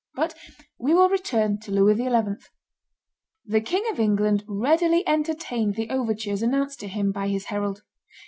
[0.15, 0.33] But
[0.79, 2.43] we will return to Louis XI.
[3.45, 7.83] The King of England readily entertained the overtures announced to him by his herald.